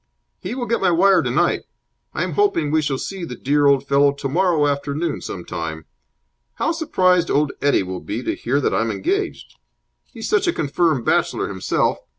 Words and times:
"He 0.39 0.55
will 0.55 0.65
get 0.65 0.81
my 0.81 0.89
wire 0.89 1.21
tonight. 1.21 1.61
I'm 2.15 2.31
hoping 2.33 2.71
we 2.71 2.81
shall 2.81 2.97
see 2.97 3.23
the 3.23 3.35
dear 3.35 3.67
old 3.67 3.87
fellow 3.87 4.11
tomorrow 4.11 4.65
afternoon 4.67 5.21
some 5.21 5.45
time. 5.45 5.85
How 6.55 6.71
surprised 6.71 7.29
old 7.29 7.51
Eddie 7.61 7.83
will 7.83 7.99
be 8.01 8.23
to 8.23 8.33
hear 8.33 8.59
that 8.61 8.73
I'm 8.73 8.89
engaged. 8.89 9.59
He's 10.11 10.27
such 10.27 10.47
a 10.47 10.53
confirmed 10.53 11.05
bachelor 11.05 11.49
himself. 11.49 11.99